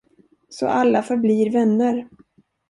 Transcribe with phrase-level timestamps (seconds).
[0.49, 2.07] Så alla förblir vänner.